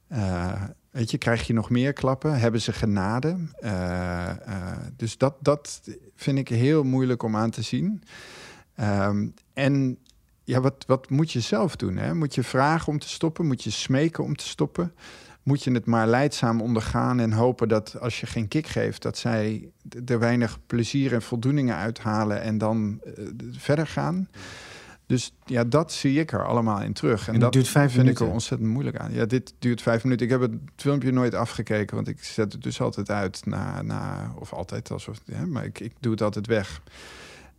Eh, 0.08 0.52
weet 0.90 1.18
krijg 1.18 1.46
je 1.46 1.52
nog 1.52 1.70
meer 1.70 1.92
klappen? 1.92 2.40
Hebben 2.40 2.60
ze 2.60 2.72
genade? 2.72 3.36
Eh, 3.60 4.30
eh, 4.30 4.36
dus 4.96 5.18
dat, 5.18 5.34
dat 5.40 5.80
vind 6.16 6.38
ik 6.38 6.48
heel 6.48 6.82
moeilijk 6.82 7.22
om 7.22 7.36
aan 7.36 7.50
te 7.50 7.62
zien. 7.62 8.02
Ehm, 8.74 9.28
en 9.52 9.98
ja, 10.44 10.60
wat, 10.60 10.84
wat 10.86 11.10
moet 11.10 11.32
je 11.32 11.40
zelf 11.40 11.76
doen? 11.76 11.96
Hè? 11.96 12.14
Moet 12.14 12.34
je 12.34 12.42
vragen 12.42 12.92
om 12.92 12.98
te 12.98 13.08
stoppen? 13.08 13.46
Moet 13.46 13.62
je 13.62 13.70
smeken 13.70 14.24
om 14.24 14.36
te 14.36 14.48
stoppen? 14.48 14.94
Moet 15.42 15.64
je 15.64 15.72
het 15.72 15.86
maar 15.86 16.06
leidzaam 16.06 16.60
ondergaan 16.60 17.20
en 17.20 17.32
hopen 17.32 17.68
dat 17.68 18.00
als 18.00 18.20
je 18.20 18.26
geen 18.26 18.48
kick 18.48 18.66
geeft, 18.66 19.02
dat 19.02 19.18
zij 19.18 19.70
er 20.06 20.18
weinig 20.18 20.58
plezier 20.66 21.12
en 21.12 21.22
voldoeningen 21.22 21.76
uithalen 21.76 22.42
en 22.42 22.58
dan 22.58 23.00
eh, 23.04 23.24
verder 23.52 23.86
gaan? 23.86 24.28
Dus 25.10 25.32
ja, 25.44 25.64
dat 25.64 25.92
zie 25.92 26.20
ik 26.20 26.32
er 26.32 26.46
allemaal 26.46 26.80
in 26.80 26.92
terug. 26.92 27.28
En 27.28 27.40
dat 27.40 27.52
duurt 27.52 27.68
vijf 27.68 27.84
vind 27.92 27.96
ik 27.96 28.02
minuten? 28.02 28.26
er 28.26 28.32
ontzettend 28.32 28.70
moeilijk 28.70 28.96
aan. 28.96 29.12
Ja, 29.12 29.24
dit 29.24 29.54
duurt 29.58 29.82
vijf 29.82 30.04
minuten. 30.04 30.26
Ik 30.26 30.32
heb 30.32 30.40
het 30.40 30.52
filmpje 30.76 31.12
nooit 31.12 31.34
afgekeken, 31.34 31.96
want 31.96 32.08
ik 32.08 32.24
zet 32.24 32.52
het 32.52 32.62
dus 32.62 32.80
altijd 32.80 33.10
uit 33.10 33.46
na, 33.46 33.82
na 33.82 34.32
of 34.38 34.52
altijd, 34.52 34.90
alsof, 34.90 35.20
ja, 35.24 35.46
maar 35.46 35.64
ik, 35.64 35.80
ik 35.80 35.92
doe 36.00 36.12
het 36.12 36.22
altijd 36.22 36.46
weg. 36.46 36.82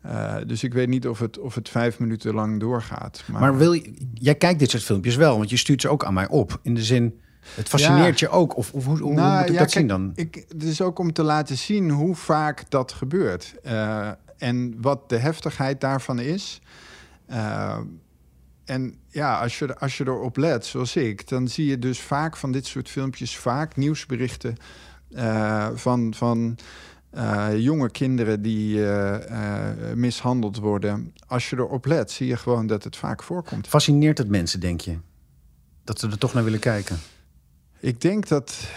Eh, 0.01 0.35
dus 0.47 0.63
ik 0.63 0.73
weet 0.73 0.87
niet 0.87 1.07
of 1.07 1.19
het, 1.19 1.39
of 1.39 1.55
het 1.55 1.69
vijf 1.69 1.99
minuten 1.99 2.33
lang 2.33 2.59
doorgaat. 2.59 3.23
Maar, 3.25 3.41
Maar 3.41 3.57
wil 3.57 3.73
je, 3.73 3.93
jij 4.13 4.35
kijkt 4.35 4.59
dit 4.59 4.69
soort 4.69 4.83
filmpjes 4.83 5.15
wel, 5.15 5.37
want 5.37 5.49
je 5.49 5.57
stuurt 5.57 5.81
ze 5.81 5.89
ook 5.89 6.05
aan 6.05 6.13
mij 6.13 6.27
op. 6.27 6.59
In 6.61 6.73
de 6.73 6.83
zin, 6.83 7.19
het 7.55 7.69
fascineert 7.69 8.19
je 8.19 8.29
ook. 8.29 8.57
Of, 8.57 8.73
of 8.73 8.85
hoe, 8.85 8.97
hoe 8.99 9.13
Nou, 9.13 9.39
moet 9.39 9.49
ik 9.49 9.53
ja, 9.53 9.59
dat 9.59 9.71
zien 9.71 9.87
dan? 9.87 10.11
Ik, 10.15 10.45
het 10.47 10.63
is 10.63 10.81
ook 10.81 10.99
om 10.99 11.13
te 11.13 11.23
laten 11.23 11.57
zien 11.57 11.89
hoe 11.89 12.15
vaak 12.15 12.63
dat 12.69 12.91
gebeurt. 12.91 13.53
Eh, 13.63 14.09
en 14.37 14.73
wat 14.81 15.09
de 15.09 15.17
heftigheid 15.17 15.81
daarvan 15.81 16.19
is. 16.19 16.61
Uh, 17.31 17.77
en 18.65 18.95
ja, 19.07 19.39
als 19.39 19.59
je, 19.59 19.77
als 19.77 19.97
je 19.97 20.07
erop 20.07 20.37
let, 20.37 20.65
zoals 20.65 20.95
ik, 20.95 21.27
dan 21.27 21.47
zie 21.47 21.65
je 21.65 21.79
dus 21.79 22.01
vaak 22.01 22.37
van 22.37 22.51
dit 22.51 22.65
soort 22.65 22.89
filmpjes, 22.89 23.37
vaak 23.37 23.75
nieuwsberichten 23.75 24.57
uh, 25.09 25.69
van, 25.73 26.13
van 26.13 26.57
uh, 27.13 27.47
jonge 27.57 27.89
kinderen 27.89 28.41
die 28.41 28.77
uh, 28.77 29.15
mishandeld 29.95 30.57
worden. 30.57 31.13
Als 31.27 31.49
je 31.49 31.55
erop 31.55 31.85
let, 31.85 32.11
zie 32.11 32.27
je 32.27 32.37
gewoon 32.37 32.67
dat 32.67 32.83
het 32.83 32.95
vaak 32.95 33.23
voorkomt. 33.23 33.67
Fascineert 33.67 34.17
het 34.17 34.29
mensen, 34.29 34.59
denk 34.59 34.81
je? 34.81 34.97
Dat 35.83 35.99
ze 35.99 36.07
er 36.07 36.17
toch 36.17 36.33
naar 36.33 36.43
willen 36.43 36.59
kijken? 36.59 36.97
Ik 37.79 38.01
denk 38.01 38.27
dat. 38.27 38.69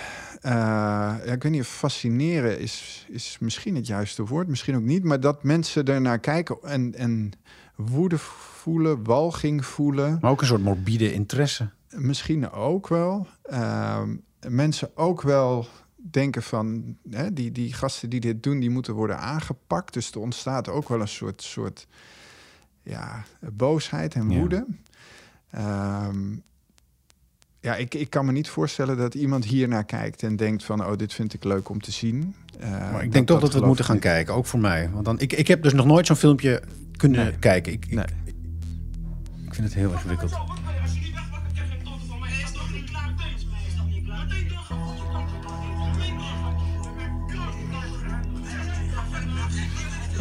ja, 0.43 1.21
ik 1.21 1.43
weet 1.43 1.53
niet 1.53 1.61
of 1.61 1.69
fascineren 1.69 2.59
is, 2.61 3.07
is 3.09 3.37
misschien 3.41 3.75
het 3.75 3.87
juiste 3.87 4.25
woord, 4.25 4.49
misschien 4.49 4.77
ook 4.77 4.83
niet. 4.83 5.05
Maar 5.05 5.21
dat 5.21 5.43
mensen 5.43 5.85
er 5.85 6.01
naar 6.01 6.19
kijken 6.19 6.57
en, 6.63 6.95
en 6.95 7.33
woede 7.75 8.19
voelen, 8.19 9.05
walging 9.05 9.67
voelen. 9.67 10.19
Maar 10.21 10.31
ook 10.31 10.41
een 10.41 10.47
soort 10.47 10.63
morbide 10.63 11.13
interesse. 11.13 11.69
Misschien 11.91 12.51
ook 12.51 12.89
wel. 12.89 13.27
Ehm, 13.43 14.17
mensen 14.49 14.97
ook 14.97 15.23
wel 15.23 15.67
denken 16.11 16.43
van 16.43 16.97
hè, 17.11 17.33
die, 17.33 17.53
die 17.53 17.73
gasten 17.73 18.11
die 18.11 18.21
dit 18.21 18.43
doen, 18.43 18.61
die 18.61 18.71
moeten 18.71 18.95
worden 18.95 19.19
aangepakt. 19.19 19.93
Dus 19.93 20.11
er 20.11 20.21
ontstaat 20.21 20.69
ook 20.69 20.89
wel 20.89 21.01
een 21.01 21.09
soort, 21.09 21.43
soort 21.43 21.87
ja, 22.83 23.25
boosheid 23.53 24.15
en 24.15 24.39
woede. 24.39 24.67
Ja, 25.51 26.07
um, 26.07 26.43
ja 27.61 27.77
ik, 27.77 27.95
ik 27.95 28.11
kan 28.11 28.25
me 28.25 28.33
niet 28.33 28.49
voorstellen 28.49 28.97
dat 28.97 29.15
iemand 29.15 29.45
hier 29.45 29.69
naar 29.69 29.85
kijkt 29.85 30.23
en 30.23 30.37
denkt 30.37 30.65
van 30.65 30.87
oh, 30.87 30.97
dit 30.97 31.13
vind 31.13 31.35
ik 31.35 31.45
leuk 31.45 31.69
om 31.69 31.81
te 31.81 31.91
zien. 31.91 32.35
Uh, 32.61 32.93
maar 32.93 33.03
ik 33.03 33.13
denk 33.13 33.27
toch 33.27 33.41
dat, 33.41 33.53
we 33.53 33.59
het 33.59 33.67
moeten 33.67 33.85
gaan 33.85 33.99
kijken, 33.99 34.35
ook 34.35 34.47
voor 34.47 34.61
mij. 34.61 34.91
Want 34.93 35.05
dan, 35.05 35.21
ik, 35.21 35.33
ik 35.33 35.49
heb 35.49 35.63
dus 35.63 35.73
nog 35.73 35.87
nooit 35.87 36.07
zo'n 36.07 36.17
filmpje 36.17 36.63
kunnen 36.97 37.25
nee. 37.25 37.39
kijken. 37.39 37.73
Ik, 37.73 37.91
nee. 37.91 38.05
ik, 38.25 38.35
ik 39.45 39.55
vind 39.55 39.67
het 39.67 39.75
heel 39.75 39.93
ingewikkeld. 39.93 40.33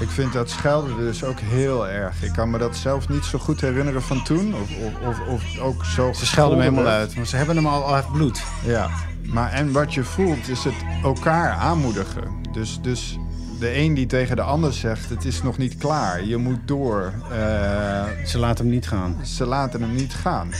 Ik 0.03 0.09
vind 0.09 0.33
dat 0.33 0.49
schelden 0.49 0.97
dus 0.97 1.23
ook 1.23 1.39
heel 1.39 1.87
erg. 1.87 2.23
Ik 2.23 2.33
kan 2.33 2.49
me 2.49 2.57
dat 2.57 2.75
zelf 2.75 3.09
niet 3.09 3.25
zo 3.25 3.39
goed 3.39 3.61
herinneren 3.61 4.01
van 4.01 4.23
toen. 4.23 4.55
Of, 4.55 4.69
of, 4.77 5.07
of, 5.07 5.27
of 5.27 5.59
ook 5.59 5.85
zo. 5.85 6.13
Ze 6.13 6.25
schelden 6.25 6.57
me 6.57 6.63
helemaal 6.63 6.87
uit, 6.87 7.13
want 7.13 7.27
ze 7.27 7.35
hebben 7.35 7.55
hem 7.55 7.65
al, 7.67 7.93
het 7.93 8.11
bloed. 8.11 8.43
Ja, 8.65 8.89
maar 9.25 9.51
en 9.51 9.71
wat 9.71 9.93
je 9.93 10.03
voelt 10.03 10.47
is 10.47 10.63
het 10.63 10.73
elkaar 11.03 11.51
aanmoedigen. 11.51 12.23
Dus, 12.51 12.79
dus 12.81 13.17
de 13.59 13.77
een 13.77 13.93
die 13.93 14.05
tegen 14.05 14.35
de 14.35 14.41
ander 14.41 14.73
zegt: 14.73 15.09
Het 15.09 15.25
is 15.25 15.43
nog 15.43 15.57
niet 15.57 15.77
klaar, 15.77 16.23
je 16.23 16.37
moet 16.37 16.59
door. 16.67 17.13
Uh, 17.31 18.25
ze 18.25 18.37
laten 18.37 18.65
hem 18.65 18.73
niet 18.73 18.87
gaan. 18.87 19.25
Ze 19.25 19.45
laten 19.45 19.81
hem 19.81 19.95
niet 19.95 20.13
gaan. 20.13 20.51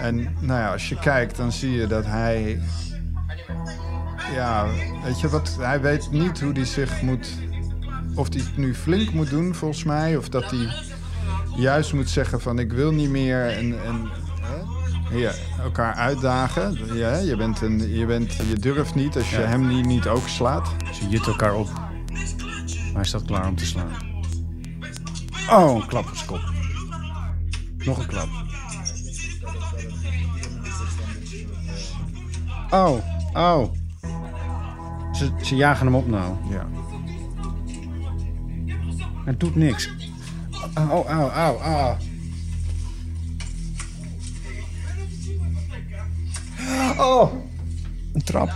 En 0.00 0.16
nou 0.40 0.60
ja, 0.60 0.72
als 0.72 0.88
je 0.88 0.98
kijkt, 0.98 1.36
dan 1.36 1.52
zie 1.52 1.72
je 1.72 1.86
dat 1.86 2.04
hij. 2.06 2.60
Ja, 4.34 4.66
weet 5.04 5.20
je 5.20 5.28
wat? 5.28 5.56
Hij 5.60 5.80
weet 5.80 6.10
niet 6.10 6.40
hoe 6.40 6.52
hij 6.52 6.64
zich 6.64 7.02
moet 7.02 7.28
of 8.14 8.28
hij 8.32 8.42
het 8.42 8.56
nu 8.56 8.74
flink 8.74 9.12
moet 9.12 9.30
doen, 9.30 9.54
volgens 9.54 9.84
mij. 9.84 10.16
Of 10.16 10.28
dat 10.28 10.50
hij 10.50 10.68
juist 11.56 11.92
moet 11.92 12.08
zeggen 12.08 12.40
van 12.40 12.58
ik 12.58 12.72
wil 12.72 12.92
niet 12.92 13.10
meer. 13.10 13.46
En, 13.46 13.84
en 13.84 14.10
ja, 15.10 15.32
elkaar 15.62 15.94
uitdagen. 15.94 16.96
Ja, 16.96 17.16
je, 17.16 17.36
bent 17.36 17.60
een, 17.60 17.94
je, 17.94 18.06
bent, 18.06 18.34
je 18.34 18.54
durft 18.54 18.94
niet 18.94 19.16
als 19.16 19.30
je 19.30 19.36
hem 19.36 19.66
niet, 19.66 19.86
niet 19.86 20.06
ook 20.06 20.28
slaat. 20.28 20.68
Ze 20.92 21.08
jut 21.08 21.26
elkaar 21.26 21.54
op. 21.54 21.68
Maar 21.72 22.94
hij 22.94 23.04
staat 23.04 23.24
klaar 23.24 23.48
om 23.48 23.56
te 23.56 23.66
slaan. 23.66 23.90
Oh, 25.50 25.74
een 25.74 25.86
klap 25.86 26.06
op 26.08 26.16
zijn 26.16 26.26
kop. 26.26 26.40
Nog 27.76 27.98
een 27.98 28.06
klap. 28.06 28.28
Oh, 32.70 32.98
oh. 33.32 33.72
Ze, 35.12 35.30
ze 35.42 35.56
jagen 35.56 35.86
hem 35.86 35.94
op 35.94 36.08
nou. 36.08 36.34
Ja. 36.50 36.66
Het 39.28 39.40
doet 39.40 39.56
niks. 39.56 39.90
Oh, 40.74 40.90
oh, 40.90 41.08
oh, 41.10 41.52
oh. 41.64 41.98
Oh, 46.98 47.32
een 48.12 48.22
trap. 48.24 48.50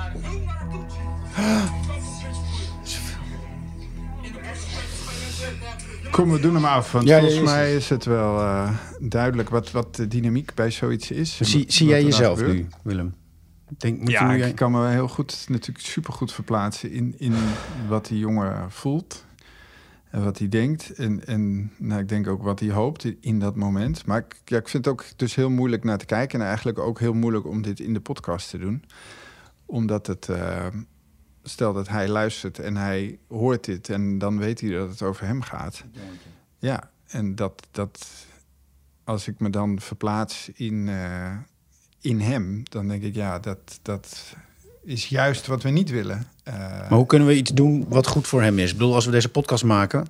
Kom, 6.10 6.30
we 6.30 6.40
doen 6.40 6.54
hem 6.54 6.64
af. 6.64 6.92
Want 6.92 7.06
ja, 7.06 7.20
volgens 7.20 7.40
mij 7.40 7.74
is 7.74 7.88
het 7.88 8.04
wel 8.04 8.40
uh, 8.40 8.70
duidelijk 9.00 9.48
wat, 9.48 9.70
wat 9.70 9.96
de 9.96 10.08
dynamiek 10.08 10.54
bij 10.54 10.70
zoiets 10.70 11.10
is. 11.10 11.38
Zie, 11.40 11.64
zie 11.68 11.86
jij 11.86 12.04
jezelf 12.04 12.40
nu, 12.40 12.66
Willem? 12.82 13.14
Denk, 13.78 14.00
moet 14.00 14.10
ja, 14.10 14.26
nu 14.26 14.44
ik 14.44 14.54
kan 14.54 14.70
me 14.72 14.88
heel 14.88 15.08
goed, 15.08 15.44
natuurlijk 15.48 15.86
supergoed 15.86 16.32
verplaatsen 16.32 16.90
in, 16.90 17.14
in 17.18 17.34
wat 17.88 18.06
die 18.06 18.18
jongen 18.18 18.70
voelt. 18.70 19.24
En 20.12 20.24
wat 20.24 20.38
hij 20.38 20.48
denkt. 20.48 20.90
En, 20.90 21.26
en 21.26 21.72
nou, 21.76 22.00
ik 22.00 22.08
denk 22.08 22.26
ook 22.26 22.42
wat 22.42 22.60
hij 22.60 22.70
hoopt 22.70 23.04
in 23.20 23.38
dat 23.38 23.56
moment. 23.56 24.06
Maar 24.06 24.18
ik, 24.18 24.40
ja, 24.44 24.58
ik 24.58 24.68
vind 24.68 24.84
het 24.84 24.94
ook 24.94 25.04
dus 25.16 25.34
heel 25.34 25.50
moeilijk 25.50 25.84
naar 25.84 25.98
te 25.98 26.04
kijken. 26.04 26.40
En 26.40 26.46
eigenlijk 26.46 26.78
ook 26.78 27.00
heel 27.00 27.12
moeilijk 27.12 27.46
om 27.46 27.62
dit 27.62 27.80
in 27.80 27.92
de 27.92 28.00
podcast 28.00 28.50
te 28.50 28.58
doen. 28.58 28.84
Omdat 29.66 30.06
het. 30.06 30.28
Uh, 30.28 30.66
stel 31.42 31.72
dat 31.72 31.88
hij 31.88 32.08
luistert 32.08 32.58
en 32.58 32.76
hij 32.76 33.18
hoort 33.28 33.64
dit. 33.64 33.88
En 33.88 34.18
dan 34.18 34.38
weet 34.38 34.60
hij 34.60 34.70
dat 34.70 34.88
het 34.88 35.02
over 35.02 35.26
hem 35.26 35.42
gaat. 35.42 35.84
Ja, 36.58 36.90
en 37.06 37.34
dat. 37.34 37.66
dat 37.70 38.26
als 39.04 39.28
ik 39.28 39.40
me 39.40 39.50
dan 39.50 39.80
verplaats 39.80 40.48
in, 40.48 40.86
uh, 40.86 41.36
in 42.00 42.20
hem, 42.20 42.62
dan 42.70 42.88
denk 42.88 43.02
ik, 43.02 43.14
ja, 43.14 43.38
dat, 43.38 43.78
dat 43.82 44.36
is 44.84 45.08
juist 45.08 45.46
wat 45.46 45.62
we 45.62 45.70
niet 45.70 45.90
willen. 45.90 46.26
Uh, 46.48 46.54
maar 46.54 46.92
hoe 46.92 47.06
kunnen 47.06 47.28
we 47.28 47.34
iets 47.34 47.50
doen 47.50 47.88
wat 47.88 48.06
goed 48.06 48.26
voor 48.26 48.42
hem 48.42 48.58
is? 48.58 48.70
Ik 48.70 48.76
bedoel, 48.76 48.94
als 48.94 49.04
we 49.04 49.10
deze 49.10 49.28
podcast 49.28 49.64
maken, 49.64 50.06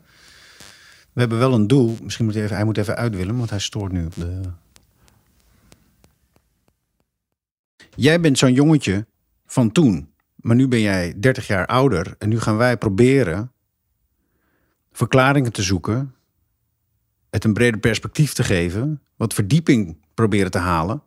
we 1.13 1.21
hebben 1.21 1.39
wel 1.39 1.55
een 1.55 1.67
doel. 1.67 1.97
Misschien 2.03 2.25
moet 2.25 2.35
hij 2.35 2.43
even, 2.43 2.57
hij 2.57 2.65
moet 2.65 2.79
even 2.79 2.97
uit 2.97 3.17
willen, 3.17 3.37
want 3.37 3.51
hij 3.51 3.59
stoort 3.59 3.93
nu 3.93 4.05
op 4.05 4.15
de. 4.15 4.41
Jij 7.95 8.21
bent 8.21 8.39
zo'n 8.39 8.53
jongetje 8.53 9.07
van 9.47 9.73
toen, 9.73 10.13
maar 10.35 10.57
nu 10.57 10.69
ben 10.69 10.81
jij 10.81 11.15
30 11.17 11.47
jaar 11.47 11.67
ouder 11.67 12.15
en 12.19 12.29
nu 12.29 12.41
gaan 12.41 12.57
wij 12.57 12.77
proberen 12.77 13.53
verklaringen 14.93 15.53
te 15.53 15.63
zoeken, 15.63 16.15
het 17.31 17.45
een 17.45 17.53
breder 17.53 17.81
perspectief 17.81 18.33
te 18.33 18.45
geven, 18.45 19.03
wat 19.17 19.35
verdieping 19.35 19.97
proberen 20.15 20.51
te 20.51 20.59
halen 20.59 21.03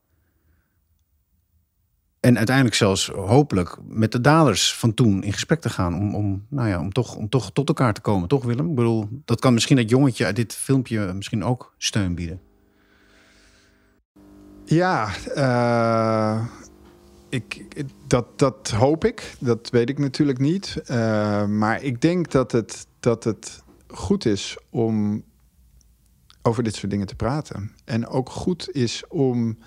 en 2.26 2.38
uiteindelijk 2.38 2.76
zelfs 2.76 3.08
hopelijk 3.08 3.78
met 3.88 4.12
de 4.12 4.22
daders 4.22 4.74
van 4.74 4.94
toen 4.94 5.24
in 5.24 5.34
gesprek 5.34 5.62
te 5.62 5.70
gaan. 5.70 5.96
Om, 5.96 6.16
om, 6.16 6.46
nou 6.50 6.68
ja, 6.68 6.80
om, 6.80 6.92
toch, 6.92 7.16
om 7.16 7.30
toch 7.30 7.52
tot 7.52 7.68
elkaar 7.68 7.94
te 7.94 8.02
komen, 8.02 8.28
toch 8.28 8.44
Willem? 8.44 8.70
Ik 8.70 8.76
bedoel, 8.76 9.08
dat 9.26 9.40
kan 9.40 9.54
misschien 9.54 9.76
dat 9.76 9.90
jongetje 9.90 10.26
uit 10.26 10.36
dit 10.36 10.54
filmpje 10.54 11.14
misschien 11.14 11.44
ook 11.44 11.74
steun 11.78 12.16
bieden. 12.16 12.42
Ja, 14.64 15.10
uh, 15.36 16.46
ik, 17.30 17.66
dat, 18.08 18.40
dat 18.40 18.70
hoop 18.70 19.06
ik. 19.06 19.36
Dat 19.40 19.70
weet 19.70 19.90
ik 19.90 20.00
natuurlijk 20.00 20.40
niet. 20.40 20.82
Uh, 20.92 21.46
maar 21.46 21.84
ik 21.84 22.02
denk 22.02 22.32
dat 22.32 22.52
het, 22.52 22.88
dat 23.00 23.24
het 23.24 23.64
goed 23.88 24.26
is 24.26 24.58
om 24.70 25.24
over 26.42 26.64
dit 26.64 26.76
soort 26.76 26.92
dingen 26.92 27.08
te 27.08 27.16
praten. 27.16 27.72
En 27.84 28.08
ook 28.08 28.30
goed 28.30 28.72
is 28.72 29.08
om. 29.08 29.58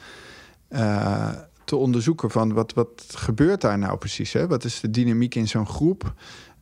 Uh, 0.70 1.30
te 1.68 1.76
onderzoeken 1.76 2.30
van 2.30 2.52
wat, 2.52 2.72
wat 2.72 3.04
gebeurt 3.14 3.60
daar 3.60 3.78
nou 3.78 3.96
precies? 3.96 4.32
Hè? 4.32 4.46
Wat 4.46 4.64
is 4.64 4.80
de 4.80 4.90
dynamiek 4.90 5.34
in 5.34 5.48
zo'n 5.48 5.66
groep? 5.66 6.12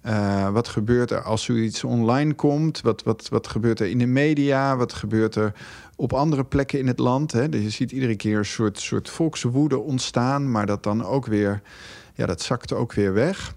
Uh, 0.07 0.49
wat 0.51 0.69
gebeurt 0.69 1.11
er 1.11 1.23
als 1.23 1.45
zoiets 1.45 1.85
online 1.85 2.35
komt? 2.35 2.81
Wat, 2.81 3.03
wat, 3.03 3.29
wat 3.29 3.47
gebeurt 3.47 3.81
er 3.81 3.89
in 3.89 3.99
de 3.99 4.07
media? 4.07 4.77
Wat 4.77 4.93
gebeurt 4.93 5.35
er 5.35 5.53
op 5.97 6.13
andere 6.13 6.45
plekken 6.45 6.79
in 6.79 6.87
het 6.87 6.99
land? 6.99 7.33
Hè? 7.33 7.49
Dus 7.49 7.63
je 7.63 7.71
ziet 7.71 7.93
iedere 7.93 8.17
keer 8.17 8.39
een 8.39 8.45
soort, 8.45 8.79
soort 8.79 9.11
volkswoede 9.11 9.79
ontstaan, 9.79 10.51
maar 10.51 10.67
dat 10.67 10.83
dan 10.83 11.05
ook 11.05 11.27
weer, 11.27 11.63
ja, 12.15 12.27
dat 12.27 12.43
zakt 12.43 12.73
ook 12.73 12.93
weer 12.93 13.13
weg. 13.13 13.55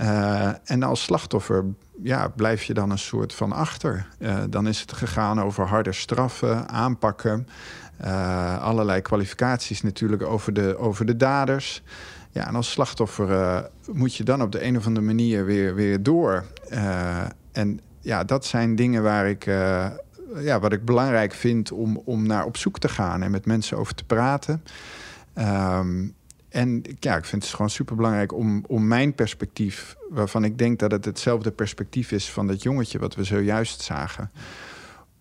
Uh, 0.00 0.48
en 0.64 0.82
als 0.82 1.02
slachtoffer 1.02 1.64
ja, 2.02 2.28
blijf 2.28 2.62
je 2.62 2.74
dan 2.74 2.90
een 2.90 2.98
soort 2.98 3.34
van 3.34 3.52
achter. 3.52 4.08
Uh, 4.18 4.38
dan 4.50 4.66
is 4.66 4.80
het 4.80 4.92
gegaan 4.92 5.40
over 5.40 5.66
harde 5.66 5.92
straffen, 5.92 6.68
aanpakken. 6.68 7.48
Uh, 8.04 8.62
allerlei 8.62 9.00
kwalificaties 9.00 9.82
natuurlijk 9.82 10.22
over 10.22 10.52
de, 10.52 10.78
over 10.78 11.06
de 11.06 11.16
daders. 11.16 11.82
Ja, 12.30 12.46
en 12.46 12.54
als 12.54 12.70
slachtoffer 12.70 13.30
uh, 13.30 13.58
moet 13.92 14.14
je 14.14 14.24
dan 14.24 14.42
op 14.42 14.52
de 14.52 14.64
een 14.64 14.76
of 14.76 14.86
andere 14.86 15.06
manier 15.06 15.44
weer, 15.44 15.74
weer 15.74 16.02
door. 16.02 16.44
Uh, 16.72 17.24
en 17.52 17.80
ja, 18.00 18.24
dat 18.24 18.44
zijn 18.44 18.74
dingen 18.74 19.02
waar 19.02 19.28
ik, 19.28 19.44
ja, 20.36 20.60
wat 20.60 20.72
ik 20.72 20.84
belangrijk 20.84 21.32
vind 21.32 21.72
om, 21.72 22.02
om 22.04 22.26
naar 22.26 22.44
op 22.44 22.56
zoek 22.56 22.78
te 22.78 22.88
gaan 22.88 23.22
en 23.22 23.30
met 23.30 23.46
mensen 23.46 23.78
over 23.78 23.94
te 23.94 24.04
praten. 24.04 24.62
Um, 25.34 26.14
en 26.48 26.82
ja, 27.00 27.16
ik 27.16 27.24
vind 27.24 27.42
het 27.42 27.52
gewoon 27.52 27.70
super 27.70 27.96
belangrijk 27.96 28.32
om, 28.32 28.64
om 28.66 28.86
mijn 28.86 29.14
perspectief, 29.14 29.96
waarvan 30.10 30.44
ik 30.44 30.58
denk 30.58 30.78
dat 30.78 30.90
het 30.90 31.04
hetzelfde 31.04 31.50
perspectief 31.50 32.12
is 32.12 32.30
van 32.30 32.46
dat 32.46 32.62
jongetje 32.62 32.98
wat 32.98 33.14
we 33.14 33.24
zojuist 33.24 33.82
zagen 33.82 34.30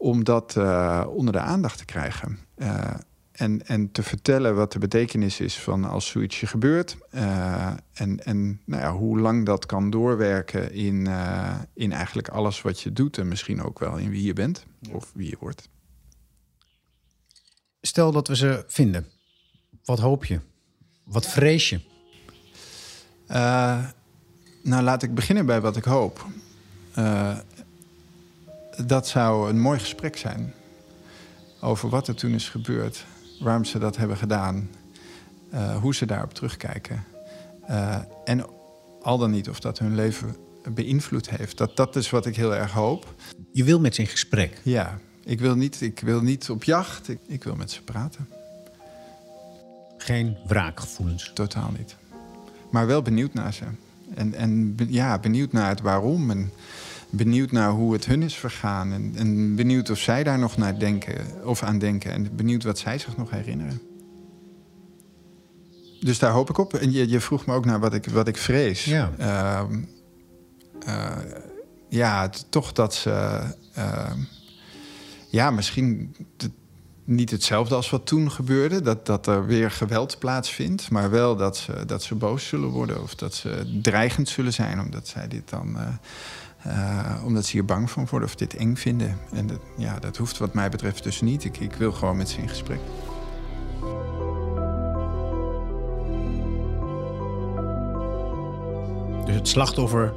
om 0.05 0.23
dat 0.23 0.55
uh, 0.57 1.05
onder 1.09 1.33
de 1.33 1.39
aandacht 1.39 1.77
te 1.77 1.85
krijgen. 1.85 2.39
Uh, 2.57 2.93
en, 3.31 3.67
en 3.67 3.91
te 3.91 4.03
vertellen 4.03 4.55
wat 4.55 4.71
de 4.71 4.79
betekenis 4.79 5.39
is 5.39 5.59
van 5.59 5.85
als 5.85 6.07
zoiets 6.07 6.39
je 6.39 6.47
gebeurt. 6.47 6.97
Uh, 7.11 7.73
en 7.93 8.25
en 8.25 8.61
nou 8.65 8.81
ja, 8.81 8.91
hoe 8.91 9.19
lang 9.19 9.45
dat 9.45 9.65
kan 9.65 9.89
doorwerken 9.89 10.73
in, 10.73 11.07
in 11.73 11.91
eigenlijk 11.91 12.27
alles 12.27 12.61
wat 12.61 12.79
je 12.79 12.93
doet. 12.93 13.17
En 13.17 13.27
misschien 13.27 13.61
ook 13.61 13.79
wel 13.79 13.97
in 13.97 14.09
wie 14.09 14.23
je 14.23 14.33
bent 14.33 14.65
of 14.91 15.11
wie 15.13 15.29
je 15.29 15.37
wordt. 15.39 15.69
Stel 17.81 18.11
dat 18.11 18.27
we 18.27 18.35
ze 18.35 18.63
vinden. 18.67 19.07
Wat 19.83 19.99
hoop 19.99 20.25
je? 20.25 20.39
Wat 21.03 21.27
vrees 21.27 21.69
je? 21.69 21.79
nou, 24.63 24.83
laat 24.83 25.03
ik 25.03 25.13
beginnen 25.13 25.45
bij 25.45 25.61
wat 25.61 25.77
ik 25.77 25.83
hoop 25.83 26.25
dat 28.85 29.07
zou 29.07 29.49
een 29.49 29.59
mooi 29.59 29.79
gesprek 29.79 30.17
zijn. 30.17 30.53
Over 31.61 31.89
wat 31.89 32.07
er 32.07 32.15
toen 32.15 32.33
is 32.33 32.49
gebeurd, 32.49 33.05
waarom 33.39 33.65
ze 33.65 33.79
dat 33.79 33.97
hebben 33.97 34.17
gedaan, 34.17 34.69
uh, 35.53 35.77
hoe 35.77 35.95
ze 35.95 36.05
daarop 36.05 36.33
terugkijken. 36.33 37.03
Uh, 37.69 37.97
en 38.25 38.45
al 39.01 39.17
dan 39.17 39.31
niet 39.31 39.49
of 39.49 39.59
dat 39.59 39.79
hun 39.79 39.95
leven 39.95 40.35
beïnvloed 40.73 41.29
heeft. 41.29 41.57
Dat, 41.57 41.75
dat 41.75 41.95
is 41.95 42.09
wat 42.09 42.25
ik 42.25 42.35
heel 42.35 42.55
erg 42.55 42.71
hoop. 42.71 43.13
Je 43.51 43.63
wil 43.63 43.79
met 43.79 43.95
ze 43.95 44.01
in 44.01 44.07
gesprek? 44.07 44.59
Ja, 44.63 44.99
ik 45.23 45.39
wil 45.39 45.55
niet, 45.55 45.81
ik 45.81 45.99
wil 45.99 46.21
niet 46.21 46.49
op 46.49 46.63
jacht, 46.63 47.09
ik, 47.09 47.19
ik 47.27 47.43
wil 47.43 47.55
met 47.55 47.71
ze 47.71 47.81
praten. 47.81 48.29
Geen 49.97 50.37
wraakgevoelens? 50.47 51.31
Totaal 51.33 51.71
niet. 51.77 51.95
Maar 52.69 52.87
wel 52.87 53.01
benieuwd 53.01 53.33
naar 53.33 53.53
ze. 53.53 53.65
En, 54.15 54.33
en 54.33 54.75
ja, 54.87 55.19
benieuwd 55.19 55.51
naar 55.51 55.69
het 55.69 55.81
waarom. 55.81 56.31
En, 56.31 56.51
benieuwd 57.15 57.51
naar 57.51 57.71
hoe 57.71 57.93
het 57.93 58.05
hun 58.05 58.23
is 58.23 58.35
vergaan. 58.35 58.91
En, 58.91 59.13
en, 59.15 59.55
benieuwd 59.55 59.89
of 59.89 59.97
zij 59.99 60.23
daar 60.23 60.39
nog 60.39 60.57
naar 60.57 60.79
denken 60.79 61.25
of 61.43 61.63
aan 61.63 61.79
denken. 61.79 62.11
En 62.11 62.35
benieuwd 62.35 62.63
wat 62.63 62.79
zij 62.79 62.97
zich 62.97 63.17
nog 63.17 63.29
herinneren. 63.29 63.81
Dus 65.99 66.19
daar 66.19 66.31
hoop 66.31 66.49
ik 66.49 66.57
op. 66.57 66.73
En 66.73 66.91
je, 66.91 67.09
je 67.09 67.19
vroeg 67.19 67.45
me 67.45 67.53
ook 67.53 67.65
naar 67.65 67.79
wat 67.79 67.93
ik, 67.93 68.05
wat 68.05 68.27
ik 68.27 68.37
vrees. 68.37 68.85
Ja, 68.85 69.11
uh, 69.19 69.61
uh, 70.87 71.17
ja 71.89 72.29
toch 72.49 72.71
dat 72.71 72.93
ze. 72.93 73.39
Uh, 73.77 74.11
ja, 75.29 75.51
misschien 75.51 76.15
niet 77.05 77.31
hetzelfde 77.31 77.75
als 77.75 77.89
wat 77.89 78.05
toen 78.05 78.31
gebeurde. 78.31 78.81
Dat, 78.81 79.05
dat 79.05 79.27
er 79.27 79.45
weer 79.45 79.71
geweld 79.71 80.19
plaatsvindt. 80.19 80.91
Maar 80.91 81.09
wel 81.09 81.35
dat 81.35 81.57
ze, 81.57 81.85
dat 81.85 82.03
ze 82.03 82.15
boos 82.15 82.47
zullen 82.47 82.69
worden. 82.69 83.01
Of 83.01 83.15
dat 83.15 83.33
ze 83.33 83.79
dreigend 83.81 84.29
zullen 84.29 84.53
zijn. 84.53 84.79
Omdat 84.79 85.07
zij 85.07 85.27
dit 85.27 85.49
dan 85.49 85.79
eh, 85.79 85.87
uh, 86.67 87.23
omdat 87.25 87.45
ze 87.45 87.51
hier 87.51 87.65
bang 87.65 87.91
van 87.91 88.07
worden 88.09 88.29
of 88.29 88.35
dit 88.35 88.55
eng 88.55 88.75
vinden. 88.75 89.17
En 89.31 89.47
dat, 89.47 89.59
ja, 89.77 89.99
dat 89.99 90.17
hoeft 90.17 90.37
wat 90.37 90.53
mij 90.53 90.69
betreft 90.69 91.03
dus 91.03 91.21
niet. 91.21 91.43
Ik, 91.43 91.57
ik 91.57 91.73
wil 91.73 91.91
gewoon 91.91 92.17
met 92.17 92.29
ze 92.29 92.41
in 92.41 92.49
gesprek. 92.49 92.79
Dus 99.25 99.35
het 99.35 99.47
slachtoffer 99.47 100.13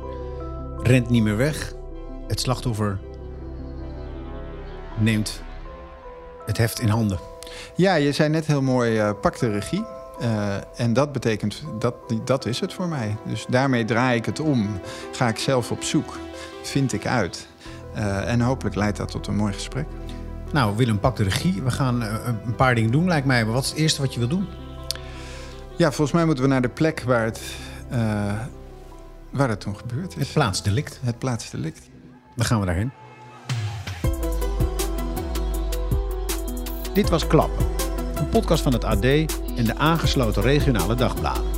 rent 0.83 1.11
niet 1.11 1.23
meer 1.23 1.37
weg. 1.37 1.73
Het 2.27 2.41
slachtoffer 2.41 2.99
neemt 4.99 5.43
het 6.47 6.57
heft 6.57 6.81
in 6.81 6.89
handen. 6.89 7.19
Ja, 7.75 7.95
je 7.95 8.13
zei 8.13 8.29
net 8.29 8.47
heel 8.47 8.63
mooi, 8.63 9.01
uh, 9.01 9.11
pak 9.21 9.39
de 9.39 9.51
regie. 9.51 9.85
Uh, 10.21 10.55
en 10.77 10.93
dat 10.93 11.13
betekent, 11.13 11.63
dat, 11.79 11.95
dat 12.25 12.47
is 12.47 12.61
het 12.61 12.73
voor 12.73 12.89
mij. 12.89 13.17
Dus 13.27 13.47
daarmee 13.49 13.85
draai 13.85 14.19
ik 14.19 14.27
het 14.27 14.41
om. 14.41 14.81
Ga 15.13 15.29
ik 15.29 15.39
zelf 15.39 15.71
op 15.71 15.83
zoek 15.83 16.19
vind 16.63 16.93
ik 16.93 17.07
uit. 17.07 17.47
Uh, 17.97 18.31
en 18.31 18.41
hopelijk 18.41 18.77
leidt 18.77 18.97
dat 18.97 19.11
tot 19.11 19.27
een 19.27 19.37
mooi 19.37 19.53
gesprek. 19.53 19.87
Nou, 20.53 20.77
Willem, 20.77 21.01
pak 21.01 21.17
de 21.17 21.23
regie. 21.23 21.63
We 21.63 21.71
gaan 21.71 22.03
uh, 22.03 22.15
een 22.45 22.55
paar 22.55 22.75
dingen 22.75 22.91
doen, 22.91 23.07
lijkt 23.07 23.27
mij. 23.27 23.45
Maar 23.45 23.55
wat 23.55 23.65
is 23.65 23.69
het 23.69 23.79
eerste 23.79 24.01
wat 24.01 24.15
je 24.15 24.19
wil 24.19 24.29
doen? 24.29 24.47
Ja, 25.77 25.87
volgens 25.87 26.13
mij 26.13 26.25
moeten 26.25 26.45
we 26.45 26.51
naar 26.51 26.63
de 26.63 26.69
plek 26.69 27.03
waar 27.03 27.25
het, 27.25 27.41
waar 29.31 29.49
het 29.49 29.61
toen 29.61 29.77
gebeurd 29.77 30.17
is. 30.17 30.23
Het 30.23 30.33
plaatsdelict. 30.33 31.01
Het 31.03 31.19
plaatsdelict. 31.19 31.81
Dan 32.37 32.45
gaan 32.45 32.61
we 32.61 32.67
daarheen. 32.67 32.91
Dit 36.93 37.09
was 37.09 37.27
Klappen. 37.27 37.67
Een 38.15 38.29
podcast 38.29 38.63
van 38.63 38.73
het 38.73 38.85
AD 38.85 39.05
en 39.59 39.65
de 39.65 39.77
aangesloten 39.77 40.43
regionale 40.43 40.95
dagbladen. 40.95 41.51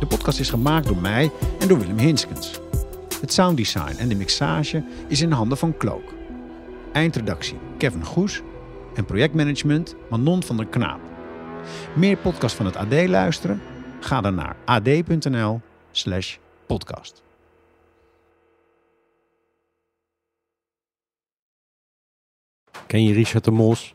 De 0.00 0.06
podcast 0.06 0.40
is 0.40 0.50
gemaakt 0.50 0.86
door 0.86 0.96
mij 0.96 1.30
en 1.58 1.68
door 1.68 1.78
Willem 1.78 1.98
Hinskens. 1.98 2.60
Het 3.20 3.32
sounddesign 3.32 3.96
en 3.98 4.08
de 4.08 4.14
mixage 4.14 4.84
is 5.08 5.20
in 5.20 5.32
handen 5.32 5.58
van 5.58 5.76
Cloak. 5.76 6.12
Eindredactie 6.92 7.58
Kevin 7.78 8.04
Goes 8.04 8.42
en 8.94 9.04
projectmanagement 9.04 9.94
Manon 10.10 10.42
van 10.42 10.56
der 10.56 10.66
Knaap. 10.66 11.00
Meer 11.96 12.16
podcast 12.16 12.56
van 12.56 12.66
het 12.66 12.76
AD 12.76 13.08
luisteren? 13.08 13.62
Ga 14.00 14.20
dan 14.20 14.34
naar 14.34 14.56
ad.nl 14.64 15.60
slash 15.90 16.36
podcast. 16.66 17.22
Ken 22.86 23.04
je 23.04 23.12
Richard 23.12 23.44
de 23.44 23.50
Mos? 23.50 23.94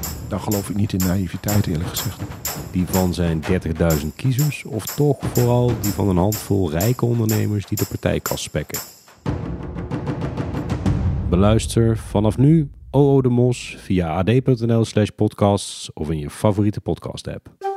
Daar 0.31 0.39
geloof 0.39 0.69
ik 0.69 0.75
niet 0.75 0.93
in 0.93 1.07
naïviteit 1.07 1.67
eerlijk 1.67 1.89
gezegd. 1.89 2.21
Die 2.71 2.85
van 2.85 3.13
zijn 3.13 3.43
30.000 4.01 4.07
kiezers 4.15 4.63
of 4.63 4.85
toch 4.85 5.17
vooral 5.33 5.71
die 5.81 5.91
van 5.91 6.09
een 6.09 6.17
handvol 6.17 6.69
rijke 6.69 7.05
ondernemers 7.05 7.65
die 7.65 7.77
de 7.77 7.85
partij 7.89 8.19
kan 8.19 8.37
spekken. 8.37 8.79
Beluister 11.29 11.97
vanaf 11.97 12.37
nu 12.37 12.69
OO 12.91 13.21
de 13.21 13.29
Mos 13.29 13.75
via 13.79 14.17
ad.nl 14.17 14.85
slash 14.85 15.09
podcasts 15.15 15.93
of 15.93 16.09
in 16.09 16.19
je 16.19 16.29
favoriete 16.29 16.81
podcast 16.81 17.27
app. 17.27 17.70